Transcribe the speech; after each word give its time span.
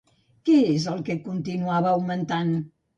Què 0.49 0.55
és 0.69 0.87
el 0.95 1.05
que 1.11 1.19
continuava 1.29 1.95
augmentant? 1.95 2.55